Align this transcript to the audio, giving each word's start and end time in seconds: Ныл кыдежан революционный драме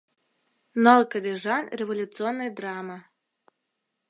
Ныл 0.83 1.01
кыдежан 1.11 1.63
революционный 1.79 2.51
драме 2.57 2.97